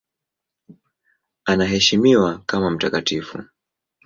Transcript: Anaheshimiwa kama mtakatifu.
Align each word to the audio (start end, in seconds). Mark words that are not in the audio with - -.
Anaheshimiwa 1.47 2.37
kama 2.45 2.69
mtakatifu. 2.71 3.43